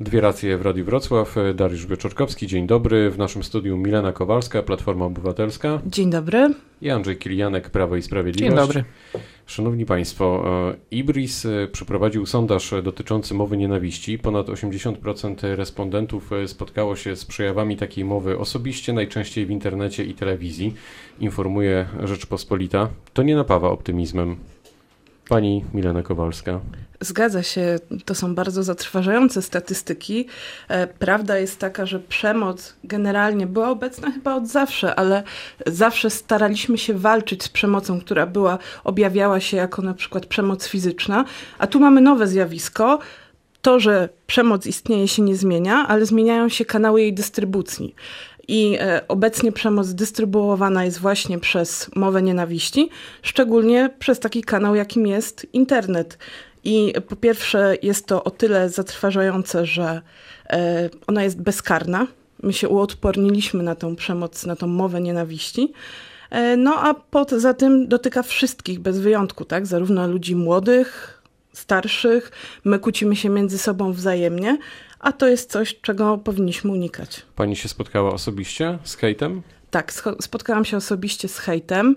[0.00, 1.36] Dwie racje w Radiu Wrocław.
[1.54, 3.10] Dariusz Wieczorkowski, dzień dobry.
[3.10, 5.80] W naszym studiu Milena Kowalska, Platforma Obywatelska.
[5.86, 6.54] Dzień dobry.
[6.82, 8.56] I Andrzej Kilianek, Prawo i Sprawiedliwość.
[8.56, 8.84] Dzień dobry.
[9.46, 14.18] Szanowni Państwo, e, Ibris e, przeprowadził sondaż dotyczący mowy nienawiści.
[14.18, 20.14] Ponad 80% respondentów e, spotkało się z przejawami takiej mowy osobiście, najczęściej w internecie i
[20.14, 20.74] telewizji,
[21.20, 22.88] informuje Rzeczpospolita.
[23.14, 24.36] To nie napawa optymizmem.
[25.28, 26.60] Pani Milena Kowalska.
[27.00, 30.26] Zgadza się, to są bardzo zatrważające statystyki.
[30.68, 35.22] E, prawda jest taka, że przemoc generalnie była obecna chyba od zawsze, ale
[35.66, 41.24] zawsze staraliśmy się walczyć z przemocą, która była, objawiała się jako na przykład przemoc fizyczna,
[41.58, 42.98] a tu mamy nowe zjawisko.
[43.62, 47.94] To, że przemoc istnieje, się nie zmienia, ale zmieniają się kanały jej dystrybucji.
[48.48, 52.88] I e, obecnie przemoc dystrybuowana jest właśnie przez mowę nienawiści,
[53.22, 56.18] szczególnie przez taki kanał, jakim jest internet.
[56.66, 60.02] I po pierwsze jest to o tyle zatrważające, że
[60.50, 62.06] e, ona jest bezkarna.
[62.42, 65.72] My się uodporniliśmy na tą przemoc, na tą mowę nienawiści.
[66.30, 69.66] E, no a poza tym dotyka wszystkich bez wyjątku, tak?
[69.66, 72.32] Zarówno ludzi młodych, starszych.
[72.64, 74.58] My kłócimy się między sobą wzajemnie,
[75.00, 77.22] a to jest coś, czego powinniśmy unikać.
[77.36, 79.42] Pani się spotkała osobiście z hejtem?
[79.70, 81.96] Tak, spotkałam się osobiście z hejtem.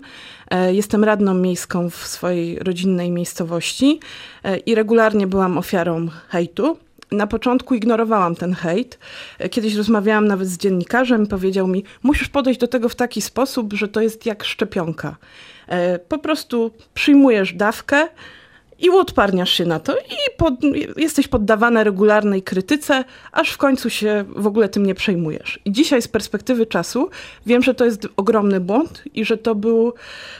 [0.50, 4.00] E, jestem radną miejską w swojej rodzinnej miejscowości
[4.44, 6.78] e, i regularnie byłam ofiarą hejtu.
[7.12, 8.98] Na początku ignorowałam ten hejt.
[9.38, 13.72] E, kiedyś rozmawiałam nawet z dziennikarzem, powiedział mi: Musisz podejść do tego w taki sposób,
[13.72, 15.16] że to jest jak szczepionka.
[16.08, 18.08] Po prostu przyjmujesz dawkę,
[18.80, 20.54] i uodparniasz się na to i pod,
[20.96, 25.60] jesteś poddawana regularnej krytyce, aż w końcu się w ogóle tym nie przejmujesz.
[25.64, 27.10] I dzisiaj z perspektywy czasu
[27.46, 29.92] wiem, że to jest ogromny błąd i że to, był,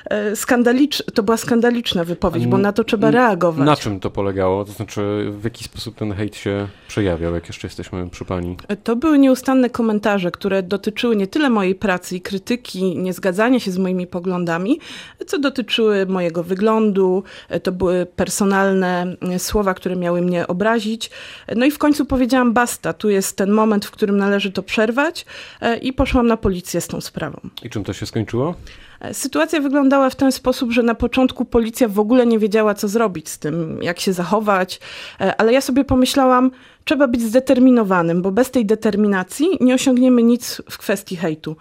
[0.04, 3.66] e, skandalicz, to była skandaliczna wypowiedź, bo na to trzeba reagować.
[3.66, 4.64] Na czym to polegało?
[4.64, 8.56] To znaczy w jaki sposób ten hejt się przejawiał, jak jeszcze jesteśmy przy pani?
[8.68, 13.70] E, to były nieustanne komentarze, które dotyczyły nie tyle mojej pracy i krytyki, niezgadzania się
[13.70, 14.78] z moimi poglądami,
[15.26, 21.10] co dotyczyły mojego wyglądu, e, to były personalne personalne e, słowa, które miały mnie obrazić.
[21.56, 25.26] No i w końcu powiedziałam basta, tu jest ten moment, w którym należy to przerwać
[25.60, 27.40] e, i poszłam na policję z tą sprawą.
[27.62, 28.54] I czym to się skończyło?
[29.00, 32.88] E, sytuacja wyglądała w ten sposób, że na początku policja w ogóle nie wiedziała, co
[32.88, 34.80] zrobić z tym, jak się zachować,
[35.38, 36.50] ale ja sobie pomyślałam,
[36.84, 41.56] trzeba być zdeterminowanym, bo bez tej determinacji nie osiągniemy nic w kwestii hejtu.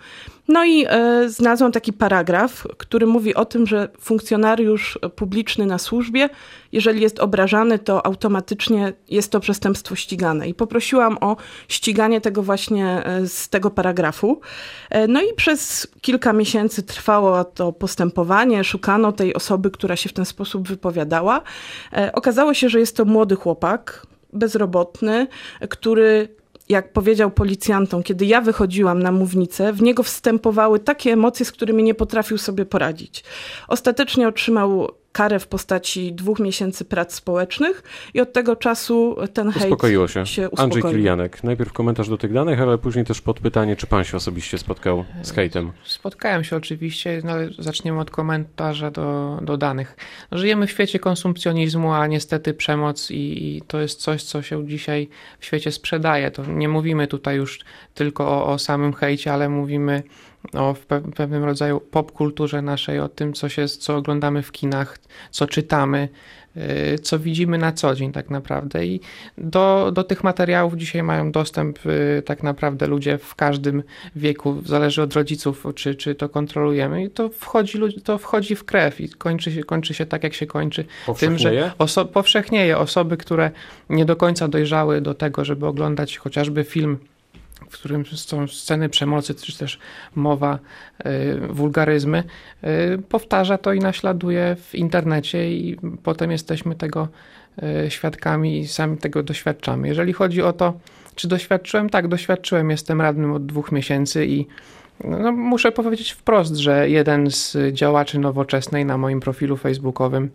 [0.47, 6.29] No i e, znalazłam taki paragraf, który mówi o tym, że funkcjonariusz publiczny na służbie,
[6.71, 10.47] jeżeli jest obrażany, to automatycznie jest to przestępstwo ścigane.
[10.47, 11.35] I poprosiłam o
[11.67, 14.41] ściganie tego właśnie e, z tego paragrafu.
[14.89, 20.13] E, no i przez kilka miesięcy trwało to postępowanie, szukano tej osoby, która się w
[20.13, 21.41] ten sposób wypowiadała.
[21.93, 25.27] E, okazało się, że jest to młody chłopak, bezrobotny,
[25.69, 31.51] który jak powiedział policjantom, kiedy ja wychodziłam na mównicę, w niego wstępowały takie emocje, z
[31.51, 33.23] którymi nie potrafił sobie poradzić.
[33.67, 37.83] Ostatecznie otrzymał karę w postaci dwóch miesięcy prac społecznych
[38.13, 40.25] i od tego czasu ten hejt uspokoiło się.
[40.25, 40.63] się uspokoił.
[40.63, 44.57] Andrzej Kilianek, najpierw komentarz do tych danych, ale później też podpytanie, czy pan się osobiście
[44.57, 45.71] spotkał z hejtem?
[45.83, 49.95] Spotkałem się oczywiście, no ale zaczniemy od komentarza do, do danych.
[50.31, 53.15] No, żyjemy w świecie konsumpcjonizmu, a niestety przemoc i,
[53.47, 55.09] i, to jest coś, co się dzisiaj
[55.39, 56.31] w świecie sprzedaje.
[56.31, 57.59] To nie mówimy tutaj już
[57.93, 60.03] tylko o, o samym hejcie, ale mówimy
[60.53, 60.85] o w
[61.15, 64.97] pewnym rodzaju popkulturze naszej, o tym, co, się, co oglądamy w kinach,
[65.31, 66.09] co czytamy,
[66.57, 68.85] y, co widzimy na co dzień tak naprawdę.
[68.85, 69.01] I
[69.37, 73.83] do, do tych materiałów dzisiaj mają dostęp y, tak naprawdę ludzie w każdym
[74.15, 77.03] wieku, zależy od rodziców, czy, czy to kontrolujemy.
[77.03, 80.45] I to wchodzi, to wchodzi w krew i kończy się, kończy się tak, jak się
[80.45, 80.85] kończy.
[81.19, 83.51] Tym, że oso powszechnieje osoby, które
[83.89, 86.97] nie do końca dojrzały do tego, żeby oglądać chociażby film
[87.69, 89.79] w którym są sceny przemocy, czy też
[90.15, 90.59] mowa,
[91.05, 92.23] y, wulgaryzmy,
[92.63, 97.07] y, powtarza to i naśladuje w internecie, i potem jesteśmy tego
[97.85, 99.87] y, świadkami i sami tego doświadczamy.
[99.87, 100.73] Jeżeli chodzi o to,
[101.15, 104.47] czy doświadczyłem, tak, doświadczyłem, jestem radnym od dwóch miesięcy i
[105.03, 110.29] no, muszę powiedzieć wprost, że jeden z działaczy nowoczesnej na moim profilu facebookowym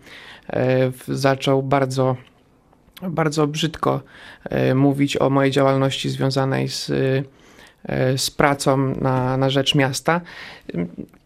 [1.09, 2.17] zaczął bardzo
[3.11, 4.01] bardzo brzydko
[4.45, 6.91] e, mówić o mojej działalności związanej z,
[7.87, 10.21] e, z pracą na, na rzecz miasta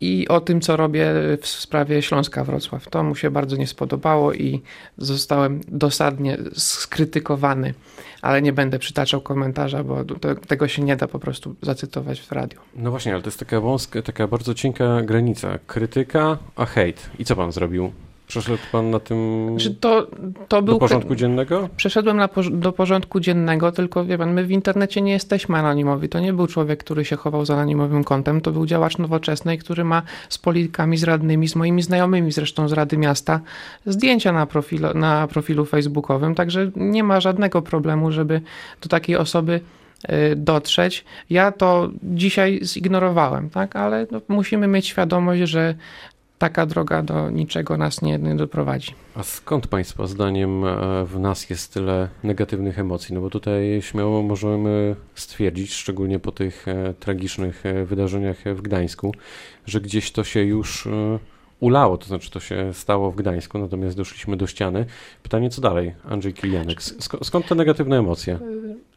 [0.00, 1.06] i o tym, co robię
[1.40, 2.88] w sprawie Śląska Wrocław.
[2.88, 4.62] To mu się bardzo nie spodobało i
[4.98, 7.74] zostałem dosadnie skrytykowany,
[8.22, 10.04] ale nie będę przytaczał komentarza, bo
[10.48, 12.60] tego się nie da po prostu zacytować w radiu.
[12.76, 15.58] No właśnie, ale to jest taka wąska, taka bardzo cienka granica.
[15.66, 17.10] Krytyka, a hejt.
[17.18, 17.92] I co pan zrobił?
[18.28, 20.06] Przeszedł pan na tym Czy to,
[20.48, 21.68] to był do porządku dziennego?
[21.76, 26.08] Przeszedłem na, do porządku dziennego, tylko wie pan, my w internecie nie jesteśmy anonimowi.
[26.08, 29.84] To nie był człowiek, który się chował za anonimowym kontem, to był działacz nowoczesnej, który
[29.84, 33.40] ma z politykami, z radnymi, z moimi znajomymi zresztą z Rady Miasta
[33.86, 38.40] zdjęcia na, profilu, na profilu facebookowym, także nie ma żadnego problemu, żeby
[38.82, 39.60] do takiej osoby
[40.04, 41.04] y, dotrzeć.
[41.30, 43.76] Ja to dzisiaj zignorowałem, tak?
[43.76, 45.74] ale no, musimy mieć świadomość, że
[46.38, 48.94] taka droga do niczego nas nie, nie doprowadzi.
[49.14, 53.14] A skąd Państwa zdaniem e, w nas jest tyle negatywnych emocji?
[53.14, 59.14] No bo tutaj śmiało możemy stwierdzić, szczególnie po tych e, tragicznych e, wydarzeniach w Gdańsku,
[59.66, 60.88] że gdzieś to się już
[61.60, 64.86] ulało, to znaczy to się stało w Gdańsku, natomiast doszliśmy do ściany.
[65.22, 66.82] Pytanie, co dalej, Andrzej Kilianek?
[67.22, 68.38] Skąd te negatywne emocje?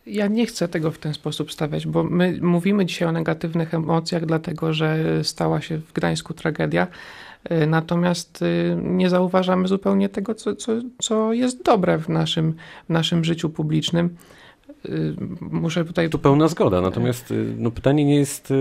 [0.05, 4.25] Ja nie chcę tego w ten sposób stawiać, bo my mówimy dzisiaj o negatywnych emocjach,
[4.25, 6.87] dlatego że stała się w Gdańsku tragedia.
[7.43, 12.53] E, natomiast e, nie zauważamy zupełnie tego, co, co, co jest dobre w naszym,
[12.89, 14.15] w naszym życiu publicznym.
[14.85, 14.89] E,
[15.41, 16.09] muszę tutaj.
[16.09, 18.53] Tu pełna zgoda, natomiast no, pytanie nie jest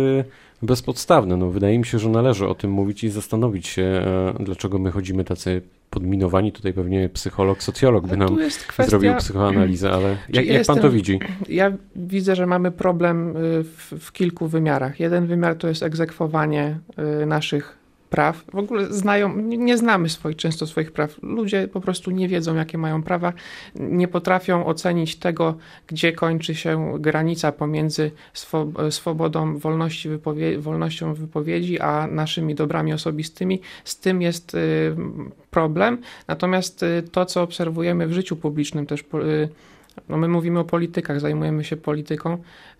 [0.63, 1.37] bezpodstawne.
[1.37, 4.05] No, wydaje mi się, że należy o tym mówić i zastanowić się,
[4.41, 6.53] dlaczego my chodzimy tacy podminowani.
[6.53, 8.37] Tutaj pewnie psycholog, socjolog by nam
[8.69, 8.91] kwestia...
[8.91, 11.21] zrobił psychoanalizę, ale jak, jak pan to widzi?
[11.49, 13.35] Ja widzę, że mamy problem
[13.65, 15.01] w, w kilku wymiarach.
[15.01, 16.79] Jeden wymiar to jest egzekwowanie
[17.27, 17.80] naszych
[18.11, 18.45] praw.
[18.53, 21.23] W ogóle znają, nie znamy swoich, często swoich praw.
[21.23, 23.33] Ludzie po prostu nie wiedzą, jakie mają prawa,
[23.75, 28.11] nie potrafią ocenić tego, gdzie kończy się granica pomiędzy
[28.91, 33.61] swobodą wolności wypowie wolnością wypowiedzi, a naszymi dobrami osobistymi.
[33.85, 34.97] Z tym jest y,
[35.51, 35.99] problem.
[36.29, 39.49] Natomiast y, to, co obserwujemy w życiu publicznym, też y,
[40.09, 42.39] no my mówimy o politykach, zajmujemy się polityką,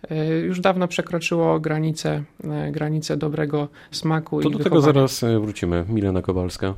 [0.09, 4.41] e, już dawno przekroczyło granice, e, granice dobrego smaku.
[4.41, 4.81] To i do wychowania.
[4.81, 5.85] tego zaraz e, wrócimy.
[5.89, 6.73] Milena Kowalska.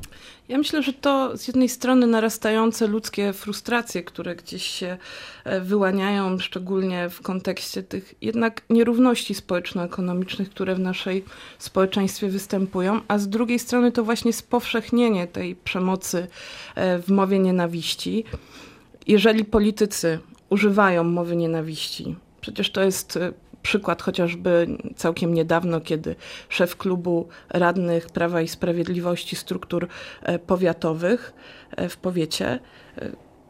[0.48, 4.96] Ja myślę, że to z jednej strony narastające ludzkie frustracje, które gdzieś się
[5.60, 11.24] wyłaniają, szczególnie w kontekście tych jednak nierówności społeczno-ekonomicznych, które w naszej
[11.58, 16.26] społeczeństwie występują, a z drugiej strony to właśnie spowszechnienie tej przemocy
[16.76, 18.24] w mowie nienawiści
[19.06, 20.18] jeżeli politycy
[20.50, 23.32] używają mowy nienawiści, przecież to jest e,
[23.62, 26.16] przykład chociażby całkiem niedawno, kiedy
[26.48, 29.88] szef klubu radnych Prawa i Sprawiedliwości struktur
[30.22, 31.34] e, powiatowych
[31.76, 32.58] e, w powiecie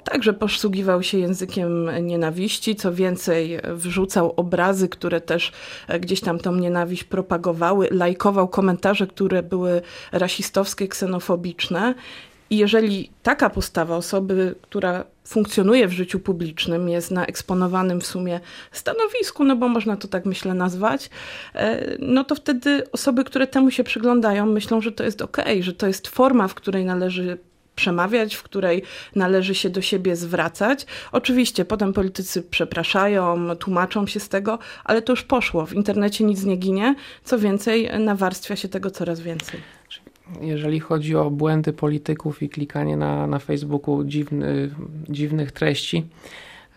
[0.05, 5.53] także posługiwał się językiem nienawiści, co więcej wrzucał obrazy, które też
[6.01, 9.83] gdzieś tam tą nienawiść propagowały, lajkował komentarze, które były
[10.13, 11.95] rasistowskie, ksenofobiczne
[12.51, 18.41] i jeżeli taka postawa osoby, która funkcjonuje w życiu publicznym, jest na eksponowanym w sumie
[18.73, 21.11] stanowisku, no bo można to tak myślę nazwać,
[21.55, 25.73] e, no to wtedy osoby, które temu się przyglądają, myślą, że to jest ok, że
[25.73, 27.39] to jest forma, w której należy
[27.77, 28.83] przemawiać, w której
[29.17, 30.87] należy się do siebie zwracać.
[31.13, 35.67] Oczywiście potem politycy przepraszają, tłumaczą się z tego, ale to już poszło.
[35.67, 36.95] W internecie nic nie ginie.
[37.25, 39.61] Co więcej, nawarstwia się tego coraz więcej
[40.41, 44.71] jeżeli chodzi o błędy polityków i klikanie na, na Facebooku dziwny,
[45.09, 46.07] dziwnych treści,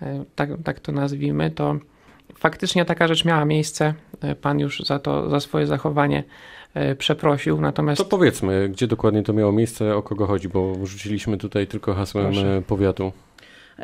[0.01, 1.75] e, tak, tak to nazwijmy, to
[2.35, 3.93] faktycznie taka rzecz miała miejsce.
[4.21, 6.23] E, pan już za to, za swoje zachowanie
[6.73, 7.97] e, przeprosił, natomiast...
[7.97, 12.25] To powiedzmy, gdzie dokładnie to miało miejsce, o kogo chodzi, bo rzuciliśmy tutaj tylko hasłem
[12.25, 12.61] Proszę.
[12.67, 13.11] powiatu.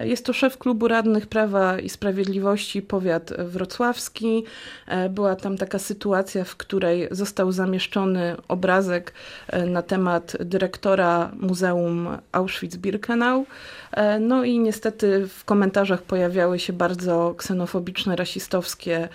[0.01, 4.43] Jest to szef klubu radnych Prawa i Sprawiedliwości, powiat wrocławski.
[4.87, 9.13] E, była tam taka sytuacja, w której został zamieszczony obrazek
[9.47, 13.43] e, na temat dyrektora Muzeum Auschwitz-Birkenau.
[13.91, 19.09] E, no i niestety w komentarzach pojawiały się bardzo ksenofobiczne, rasistowskie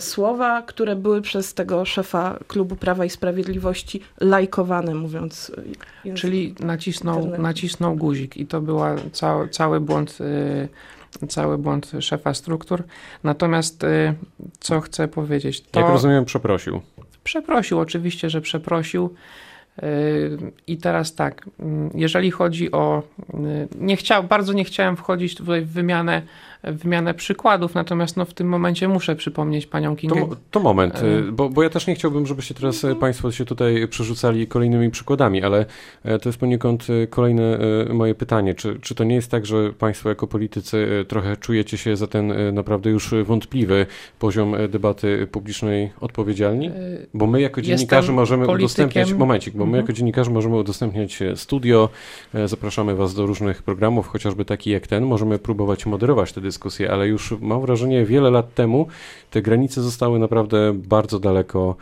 [0.00, 5.52] słowa, które były przez tego szefa klubu Prawa i Sprawiedliwości lajkowane, mówiąc.
[6.14, 10.20] Czyli nacisnął, nacisnął guzik i to była ca cały błąd błąd,
[11.22, 12.84] y, cały błąd szefa struktur.
[13.24, 14.14] Natomiast y,
[14.60, 15.60] co chcę powiedzieć?
[15.60, 16.80] To Jak rozumiem, przeprosił.
[17.24, 19.14] Przeprosił, oczywiście, że przeprosił.
[19.82, 21.46] Y, I teraz tak,
[21.94, 23.02] jeżeli chodzi o.
[23.80, 26.22] Nie chciał, bardzo nie chciałem wchodzić tutaj w wymianę
[26.62, 30.20] wymianę przykładów, natomiast no, w tym momencie muszę przypomnieć panią Kingę.
[30.20, 33.32] To, to moment, e, y, bo, bo ja też nie chciałbym, żebyście teraz e, państwo
[33.32, 35.66] się tutaj przerzucali kolejnymi przykładami, ale
[36.04, 37.58] e, to jest poniekąd kolejne
[37.94, 38.54] moje pytanie.
[38.54, 42.54] Czy, czy to nie jest tak, że państwo jako politycy trochę czujecie się za ten
[42.54, 43.86] naprawdę już wątpliwy
[44.18, 46.70] poziom debaty publicznej odpowiedzialni?
[47.14, 48.64] Bo my jako dziennikarze możemy politykiem.
[48.64, 49.84] udostępniać, momencik, bo my mhm.
[49.84, 51.88] jako dziennikarze możemy udostępniać studio,
[52.44, 57.08] zapraszamy was do różnych programów, chociażby taki jak ten, możemy próbować moderować te dyskusję, ale
[57.08, 58.86] już mam wrażenie, wiele lat temu
[59.30, 61.76] te granice zostały naprawdę bardzo daleko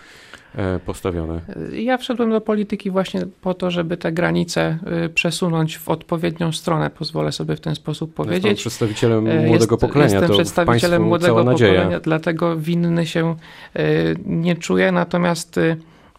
[0.55, 1.41] e, postawione.
[1.73, 6.91] Ja wszedłem do polityki właśnie po to, żeby te granice y, przesunąć w odpowiednią stronę,
[6.91, 8.45] pozwolę sobie w ten sposób powiedzieć.
[8.45, 10.13] Jest przedstawicielem e, młodego Jest, pokolenia.
[10.13, 13.37] Jestem to przedstawicielem młodego pokolenia, dlatego winny się
[13.77, 15.77] y, nie czuję, natomiast y,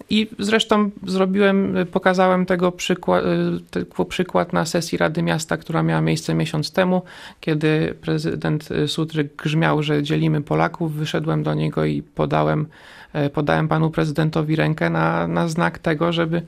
[0.10, 3.24] i zresztą zrobiłem, pokazałem tego przykład,
[3.72, 7.02] tego przykład na sesji Rady Miasta, która miała miejsce miesiąc temu,
[7.40, 10.94] kiedy prezydent Sutryk grzmiał, że dzielimy Polaków.
[10.94, 12.68] Wyszedłem do niego i podałem,
[13.34, 16.42] podałem panu prezydentowi rękę na, na znak tego, żeby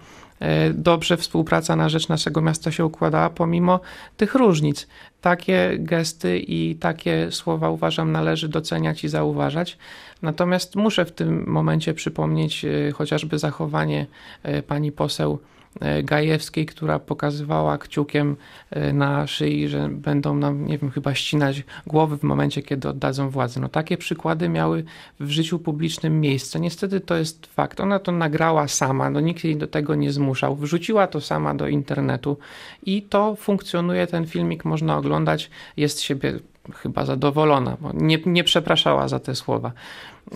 [0.74, 3.80] dobrze współpraca na rzecz naszego miasta się układała, pomimo
[4.18, 4.88] tych różnic.
[5.22, 9.78] Takie gesty i takie słowa uważam należy doceniać i zauważać.
[10.22, 14.06] Natomiast muszę w tym momencie przypomnieć e, chociażby zachowanie
[14.44, 15.59] e, pani poseł E,
[16.04, 18.36] Gajewskiej, która pokazywała kciukiem
[18.72, 23.30] e, na szyi, że będą nam, nie wiem, chyba ścinać głowy w momencie, kiedy oddadzą
[23.30, 23.60] władzę.
[23.60, 24.84] No takie przykłady miały
[25.20, 26.60] w życiu publicznym miejsce.
[26.60, 27.80] Niestety to jest fakt.
[27.80, 30.56] Ona to nagrała sama, no nikt jej do tego nie zmuszał.
[30.56, 32.38] Wrzuciła to sama do internetu
[32.86, 36.40] i to funkcjonuje, ten filmik można oglądać, jest siebie
[36.76, 39.72] chyba zadowolona, bo nie, nie przepraszała za te słowa.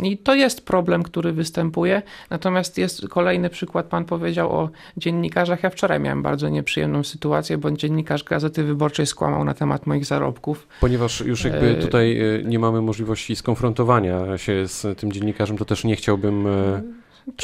[0.02, 2.02] I to jest problem, który występuje.
[2.30, 5.64] Natomiast jest kolejny przykład, pan powiedział o dziennikarzach.
[5.64, 10.68] Ja wczoraj miałem bardzo nieprzyjemną sytuację, bo dziennikarz Gazety Wyborczej skłamał na temat moich zarobków.
[10.82, 15.66] Ponieważ już jakby e, tutaj e, nie mamy możliwości skonfrontowania się z tym dziennikarzem, to
[15.66, 16.82] też nie chciałbym e,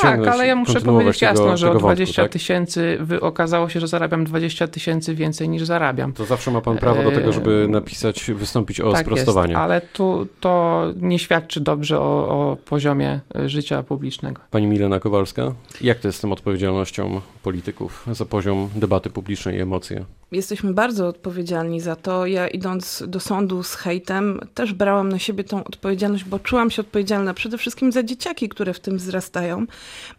[0.01, 2.31] tak, ale ja muszę powiedzieć jasno, tego, że o 20 tak?
[2.31, 3.24] tysięcy tak?
[3.24, 6.13] okazało się, że zarabiam 20 tysięcy więcej niż zarabiam.
[6.13, 9.51] To zawsze ma pan prawo do tego, żeby napisać, wystąpić o tak sprostowanie.
[9.51, 14.41] Jest, ale tu to nie świadczy dobrze o, o poziomie życia publicznego.
[14.51, 19.62] Pani Milena Kowalska, jak to jest z tą odpowiedzialnością polityków za poziom debaty publicznej i
[19.62, 20.05] emocje?
[20.31, 22.25] Jesteśmy bardzo odpowiedzialni za to.
[22.25, 26.81] Ja idąc do sądu z hejtem też brałam na siebie tą odpowiedzialność, bo czułam się
[26.81, 29.65] odpowiedzialna przede wszystkim za dzieciaki, które w tym wzrastają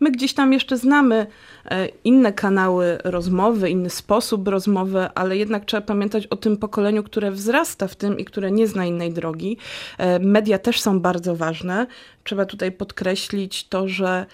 [0.00, 1.26] My gdzieś tam jeszcze znamy
[1.64, 7.30] e, inne kanały rozmowy, inny sposób rozmowy, ale jednak trzeba pamiętać o tym pokoleniu, które
[7.30, 9.56] wzrasta w tym i które nie zna innej drogi.
[9.98, 11.86] E, media też są bardzo ważne.
[12.24, 14.26] Trzeba tutaj podkreślić to, że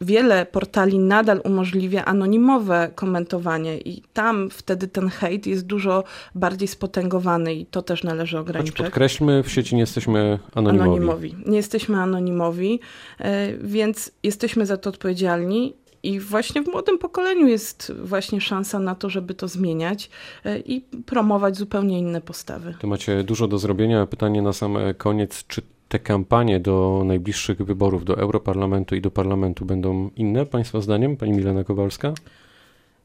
[0.00, 6.04] wiele portali nadal umożliwia anonimowe komentowanie i tam wtedy ten hejt jest dużo
[6.34, 8.76] bardziej spotęgowany i to też należy ograniczyć.
[8.76, 10.88] Choć podkreślmy, w sieci nie jesteśmy anonimowi.
[10.88, 11.36] anonimowi.
[11.46, 12.80] Nie jesteśmy anonimowi,
[13.18, 18.94] e, więc jesteśmy za to odpowiedzialni i właśnie w młodym pokoleniu jest właśnie szansa na
[18.94, 20.10] to, żeby to zmieniać
[20.44, 22.74] e, i promować zupełnie inne postawy.
[22.80, 24.06] To macie dużo do zrobienia.
[24.06, 29.64] Pytanie na sam koniec, czy te kampanie do najbliższych wyborów do Europarlamentu i do Parlamentu
[29.64, 32.14] będą inne, Państwa zdaniem, Pani Milena Kowalska?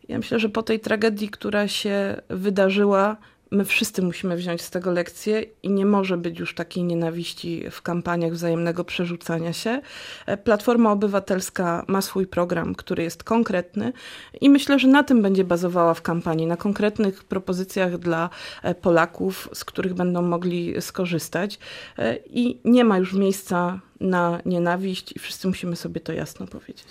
[0.10, 3.18] Ja myślę, że po tej tragedii, która się wydarzyła,
[3.52, 7.82] my wszyscy musimy wziąć z tego lekcję i nie może być już takiej nienawiści w
[7.82, 9.82] kampaniach wzajemnego przerzucania się.
[10.25, 13.94] E, Platforma Obywatelska ma swój program, który jest konkretny
[14.42, 18.30] i myślę, że na tym będzie bazowała w kampanii, na konkretnych propozycjach dla
[18.64, 21.60] e, Polaków, z których będą mogli skorzystać
[21.98, 26.86] e, i nie ma już miejsca na nienawiść i wszyscy musimy sobie to jasno powiedzieć.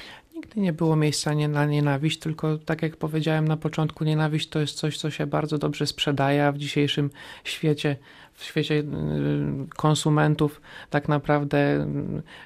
[0.44, 4.60] Nigdy nie było miejsca nie na nienawiść, tylko tak jak powiedziałem na początku, nienawiść to
[4.60, 7.10] jest coś, co się bardzo dobrze sprzedaje, a w dzisiejszym
[7.44, 7.96] świecie,
[8.34, 8.84] w świecie y,
[9.76, 10.60] konsumentów
[10.90, 11.86] tak naprawdę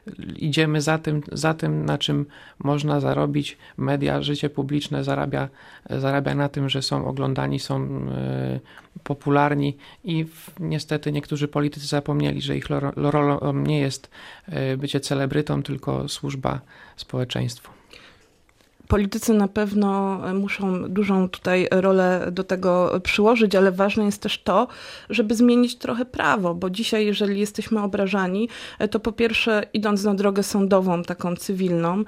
[0.09, 2.27] y, idziemy za tym, za tym, na czym
[2.59, 3.59] można zarobić.
[3.77, 5.49] Media, życie publiczne zarabia,
[5.91, 8.61] zarabia na tym, że są oglądani, są y,
[9.03, 10.27] popularni i
[10.61, 14.11] niestety niektórzy politycy zapomnieli, że ich rolą nie jest
[14.79, 16.61] bycie celebrytą, tylko służba
[16.97, 17.78] społeczeństwu
[18.89, 24.69] politycy na pewno muszą dużą tutaj rolę do tego przyłożyć, ale ważne jest też to,
[25.11, 28.49] żeby zmienić trochę prawo, bo dzisiaj, jeżeli jesteśmy obrażani,
[28.91, 32.05] to po pierwsze, idąc na drogę sądową, taką cywilną,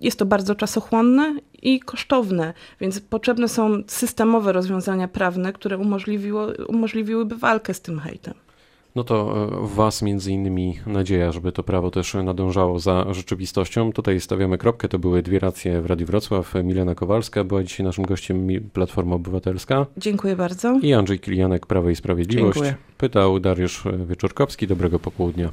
[0.00, 5.78] jest to bardzo czasochłonne i kosztowne, więc potrzebne są systemowe rozwiązania prawne, które
[6.68, 8.34] umożliwiłyby walkę z tym hejtem.
[8.94, 13.92] No to e, w Was między innymi nadzieja, żeby to prawo też nadążało za rzeczywistością.
[13.92, 14.88] Tutaj stawiamy kropkę.
[14.88, 16.54] To były dwie racje w Radiu Wrocław.
[16.64, 19.86] Milena Kowalska była dzisiaj naszym gościem Platforma Obywatelska.
[19.96, 20.78] Dziękuję bardzo.
[20.82, 22.54] I Andrzej Kilianek, Prawo i Sprawiedliwość.
[22.54, 22.74] Dziękuję.
[22.98, 24.66] Pytał Dariusz Wieczorkowski.
[24.66, 25.50] Dobrego popołudnia.